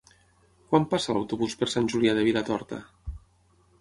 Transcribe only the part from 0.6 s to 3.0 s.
Quan passa l'autobús per Sant Julià de Vilatorta?